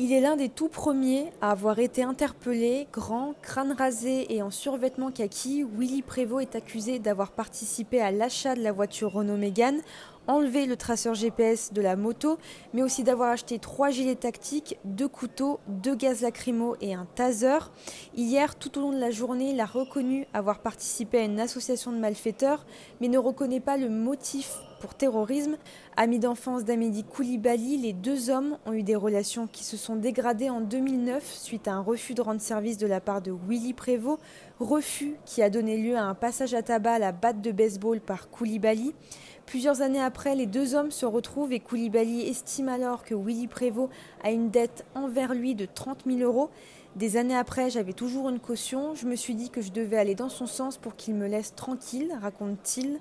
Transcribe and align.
Il 0.00 0.12
est 0.12 0.20
l'un 0.20 0.36
des 0.36 0.48
tout 0.48 0.68
premiers 0.68 1.32
à 1.40 1.50
avoir 1.50 1.80
été 1.80 2.04
interpellé, 2.04 2.86
grand, 2.92 3.34
crâne 3.42 3.72
rasé 3.72 4.32
et 4.32 4.42
en 4.42 4.50
survêtement 4.52 5.10
kaki. 5.10 5.64
Willy 5.76 6.02
Prévost 6.02 6.40
est 6.40 6.56
accusé 6.56 7.00
d'avoir 7.00 7.32
participé 7.32 8.00
à 8.00 8.12
l'achat 8.12 8.54
de 8.54 8.62
la 8.62 8.70
voiture 8.70 9.10
Renault 9.10 9.36
Mégane, 9.36 9.80
enlevé 10.28 10.66
le 10.66 10.76
traceur 10.76 11.14
GPS 11.14 11.72
de 11.72 11.82
la 11.82 11.96
moto, 11.96 12.38
mais 12.74 12.84
aussi 12.84 13.02
d'avoir 13.02 13.30
acheté 13.30 13.58
trois 13.58 13.90
gilets 13.90 14.14
tactiques, 14.14 14.78
deux 14.84 15.08
couteaux, 15.08 15.58
deux 15.66 15.96
gaz 15.96 16.20
lacrymaux 16.20 16.76
et 16.80 16.94
un 16.94 17.08
taser. 17.16 17.58
Hier, 18.14 18.54
tout 18.54 18.78
au 18.78 18.82
long 18.82 18.92
de 18.92 19.00
la 19.00 19.10
journée, 19.10 19.50
il 19.50 19.60
a 19.60 19.66
reconnu 19.66 20.28
avoir 20.32 20.60
participé 20.60 21.18
à 21.18 21.24
une 21.24 21.40
association 21.40 21.90
de 21.90 21.98
malfaiteurs, 21.98 22.66
mais 23.00 23.08
ne 23.08 23.18
reconnaît 23.18 23.58
pas 23.58 23.76
le 23.76 23.88
motif 23.88 24.58
pour 24.78 24.94
terrorisme. 24.94 25.56
Ami 25.96 26.18
d'enfance 26.18 26.64
d'Amédi 26.64 27.04
Koulibaly, 27.04 27.76
les 27.78 27.92
deux 27.92 28.30
hommes 28.30 28.58
ont 28.66 28.72
eu 28.72 28.82
des 28.82 28.96
relations 28.96 29.46
qui 29.46 29.64
se 29.64 29.76
sont 29.76 29.96
dégradées 29.96 30.50
en 30.50 30.60
2009 30.60 31.24
suite 31.32 31.68
à 31.68 31.74
un 31.74 31.80
refus 31.80 32.14
de 32.14 32.22
rendre 32.22 32.40
service 32.40 32.78
de 32.78 32.86
la 32.86 33.00
part 33.00 33.20
de 33.20 33.34
Willy 33.48 33.72
Prévost, 33.72 34.20
refus 34.60 35.16
qui 35.24 35.42
a 35.42 35.50
donné 35.50 35.76
lieu 35.76 35.96
à 35.96 36.04
un 36.04 36.14
passage 36.14 36.54
à 36.54 36.62
tabac 36.62 36.94
à 36.94 36.98
la 36.98 37.12
batte 37.12 37.40
de 37.40 37.52
baseball 37.52 38.00
par 38.00 38.30
Koulibaly. 38.30 38.94
Plusieurs 39.46 39.80
années 39.80 40.02
après, 40.02 40.34
les 40.34 40.46
deux 40.46 40.74
hommes 40.74 40.90
se 40.90 41.06
retrouvent 41.06 41.52
et 41.52 41.60
Koulibaly 41.60 42.28
estime 42.28 42.68
alors 42.68 43.02
que 43.02 43.14
Willy 43.14 43.46
Prévost 43.46 43.90
a 44.22 44.30
une 44.30 44.50
dette 44.50 44.84
envers 44.94 45.34
lui 45.34 45.54
de 45.54 45.64
30 45.64 46.04
000 46.06 46.18
euros. 46.20 46.50
Des 46.96 47.16
années 47.16 47.36
après, 47.36 47.70
j'avais 47.70 47.92
toujours 47.92 48.28
une 48.28 48.40
caution. 48.40 48.94
Je 48.94 49.06
me 49.06 49.16
suis 49.16 49.34
dit 49.34 49.50
que 49.50 49.62
je 49.62 49.70
devais 49.70 49.96
aller 49.96 50.14
dans 50.14 50.28
son 50.28 50.46
sens 50.46 50.76
pour 50.76 50.96
qu'il 50.96 51.14
me 51.14 51.26
laisse 51.26 51.54
tranquille, 51.54 52.12
raconte-t-il. 52.20 53.00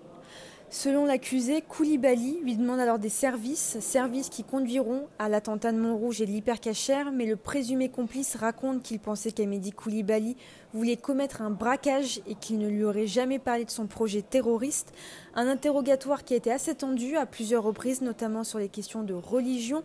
Selon 0.70 1.06
l'accusé, 1.06 1.62
Koulibaly 1.62 2.42
lui 2.44 2.58
demande 2.58 2.82
alors 2.82 3.00
des 3.00 3.08
services, 3.08 3.78
services 3.80 4.28
qui 4.28 4.44
conduiront 4.44 5.08
à 5.18 5.30
l'attentat 5.30 5.72
de 5.72 5.78
Montrouge 5.78 6.22
et 6.22 6.26
de 6.26 6.32
l'hypercachère, 6.32 7.14
mais 7.14 7.26
le 7.26 7.38
présumé 7.38 7.88
complice 7.88 8.36
raconte 8.36 8.84
qu'il 8.84 9.00
pensait 9.00 9.32
qu'Amédi 9.32 9.72
Koulibaly 9.72 10.36
voulait 10.74 10.98
commettre 10.98 11.42
un 11.42 11.52
braquage 11.52 12.20
et 12.28 12.36
qu'il 12.36 12.60
ne 12.60 12.68
lui 12.68 12.84
aurait 12.84 13.08
jamais 13.08 13.40
parlé 13.40 13.64
de 13.64 13.70
son 13.70 13.88
projet 13.88 14.22
terroriste. 14.22 14.92
Un 15.36 15.48
interrogatoire 15.48 16.26
qui 16.26 16.34
a 16.34 16.38
été 16.38 16.52
assez 16.52 16.76
tendu 16.76 17.16
à 17.16 17.26
plusieurs 17.26 17.64
reprises, 17.64 18.02
notamment 18.02 18.44
sur 18.44 18.60
les 18.60 18.68
questions 18.68 19.04
de 19.04 19.14
religion. 19.14 19.84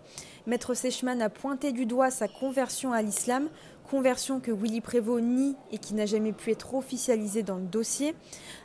Maître 0.48 0.74
Sechman 0.74 1.22
a 1.22 1.30
pointé 1.30 1.70
du 1.70 1.86
doigt 1.86 2.10
sa 2.10 2.26
conversion 2.26 2.92
à 2.92 3.02
l'islam, 3.02 3.48
conversion 3.90 4.40
que 4.40 4.50
Willy 4.50 4.80
Prévost 4.80 5.22
nie 5.22 5.56
et 5.70 5.78
qui 5.78 5.94
n'a 5.94 6.06
jamais 6.06 6.32
pu 6.32 6.50
être 6.50 6.74
officialisée 6.74 7.42
dans 7.42 7.56
le 7.56 7.66
dossier. 7.66 8.14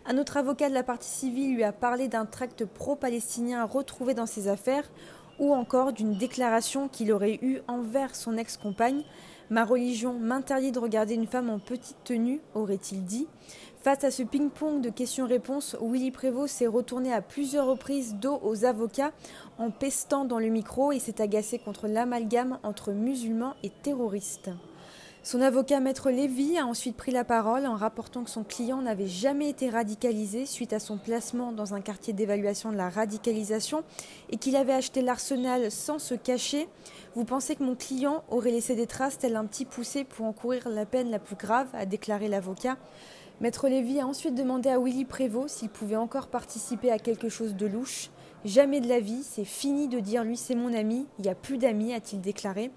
Un 0.05 0.17
autre 0.17 0.37
avocat 0.37 0.69
de 0.69 0.73
la 0.73 0.83
partie 0.83 1.09
civile 1.09 1.55
lui 1.55 1.63
a 1.63 1.71
parlé 1.71 2.07
d'un 2.07 2.25
tract 2.25 2.65
pro-palestinien 2.65 3.63
retrouvé 3.65 4.13
dans 4.13 4.25
ses 4.25 4.47
affaires 4.47 4.89
ou 5.39 5.53
encore 5.53 5.93
d'une 5.93 6.17
déclaration 6.17 6.87
qu'il 6.87 7.11
aurait 7.11 7.39
eue 7.41 7.59
envers 7.67 8.15
son 8.15 8.37
ex-compagne. 8.37 9.03
Ma 9.49 9.63
religion 9.63 10.13
m'interdit 10.13 10.71
de 10.71 10.79
regarder 10.79 11.13
une 11.13 11.27
femme 11.27 11.49
en 11.49 11.59
petite 11.59 12.03
tenue, 12.03 12.41
aurait-il 12.53 13.05
dit. 13.05 13.27
Face 13.81 14.03
à 14.03 14.11
ce 14.11 14.23
ping-pong 14.23 14.81
de 14.81 14.89
questions-réponses, 14.89 15.77
Willy 15.81 16.11
Prévost 16.11 16.53
s'est 16.53 16.67
retourné 16.67 17.13
à 17.13 17.21
plusieurs 17.21 17.67
reprises 17.67 18.15
dos 18.15 18.39
aux 18.43 18.65
avocats 18.65 19.13
en 19.57 19.71
pestant 19.71 20.25
dans 20.25 20.39
le 20.39 20.49
micro 20.49 20.91
et 20.91 20.99
s'est 20.99 21.21
agacé 21.21 21.59
contre 21.59 21.87
l'amalgame 21.87 22.59
entre 22.63 22.91
musulmans 22.91 23.55
et 23.63 23.69
terroristes. 23.69 24.49
Son 25.23 25.41
avocat 25.41 25.81
Maître 25.81 26.09
Lévy 26.09 26.57
a 26.57 26.65
ensuite 26.65 26.95
pris 26.95 27.11
la 27.11 27.25
parole 27.25 27.65
en 27.65 27.75
rapportant 27.75 28.23
que 28.23 28.29
son 28.29 28.45
client 28.45 28.81
n'avait 28.81 29.07
jamais 29.07 29.49
été 29.49 29.69
radicalisé 29.69 30.45
suite 30.45 30.71
à 30.71 30.79
son 30.79 30.97
placement 30.97 31.51
dans 31.51 31.73
un 31.73 31.81
quartier 31.81 32.13
d'évaluation 32.13 32.71
de 32.71 32.77
la 32.77 32.89
radicalisation 32.89 33.83
et 34.29 34.37
qu'il 34.37 34.55
avait 34.55 34.73
acheté 34.73 35.01
l'arsenal 35.01 35.69
sans 35.69 35.99
se 35.99 36.13
cacher. 36.13 36.69
Vous 37.15 37.25
pensez 37.25 37.55
que 37.57 37.63
mon 37.63 37.75
client 37.75 38.23
aurait 38.29 38.51
laissé 38.51 38.75
des 38.75 38.87
traces 38.87 39.17
tel 39.17 39.35
un 39.35 39.45
petit 39.45 39.65
poussé 39.65 40.05
pour 40.05 40.25
encourir 40.25 40.69
la 40.69 40.85
peine 40.85 41.09
la 41.09 41.19
plus 41.19 41.35
grave, 41.35 41.67
a 41.73 41.85
déclaré 41.85 42.29
l'avocat. 42.29 42.77
Maître 43.39 43.67
Lévy 43.67 43.99
a 43.99 44.07
ensuite 44.07 44.33
demandé 44.33 44.67
à 44.67 44.80
Willy 44.80 45.05
Prévost 45.05 45.57
s'il 45.57 45.69
pouvait 45.69 45.95
encore 45.95 46.25
participer 46.25 46.89
à 46.89 46.98
quelque 46.98 47.30
chose 47.30 47.55
de 47.55 47.67
louche. 47.67 48.09
Jamais 48.45 48.81
de 48.81 48.87
la 48.87 48.99
vie, 48.99 49.21
c'est 49.21 49.45
fini 49.45 49.87
de 49.87 49.99
dire 49.99 50.23
lui 50.23 50.36
c'est 50.36 50.55
mon 50.55 50.73
ami, 50.73 51.05
il 51.20 51.21
n'y 51.21 51.30
a 51.30 51.36
plus 51.36 51.59
d'amis, 51.59 51.93
a-t-il 51.93 52.20
déclaré. 52.20 52.71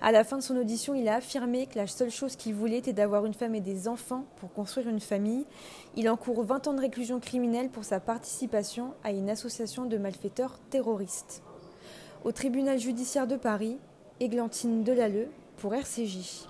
À 0.00 0.12
la 0.12 0.24
fin 0.24 0.38
de 0.38 0.42
son 0.42 0.56
audition, 0.56 0.94
il 0.94 1.06
a 1.08 1.16
affirmé 1.16 1.66
que 1.66 1.78
la 1.78 1.86
seule 1.86 2.10
chose 2.10 2.34
qu'il 2.34 2.54
voulait 2.54 2.78
était 2.78 2.94
d'avoir 2.94 3.26
une 3.26 3.34
femme 3.34 3.54
et 3.54 3.60
des 3.60 3.88
enfants 3.88 4.24
pour 4.36 4.54
construire 4.54 4.88
une 4.88 5.00
famille. 5.00 5.44
Il 5.96 6.08
encourt 6.08 6.42
20 6.44 6.68
ans 6.68 6.74
de 6.74 6.80
réclusion 6.80 7.20
criminelle 7.20 7.68
pour 7.68 7.84
sa 7.84 8.00
participation 8.00 8.94
à 9.04 9.10
une 9.10 9.28
association 9.28 9.84
de 9.84 9.98
malfaiteurs 9.98 10.58
terroristes. 10.70 11.42
Au 12.24 12.32
tribunal 12.32 12.78
judiciaire 12.78 13.26
de 13.26 13.36
Paris, 13.36 13.76
Églantine 14.20 14.82
Delalleux 14.82 15.28
pour 15.58 15.74
RCJ. 15.74 16.46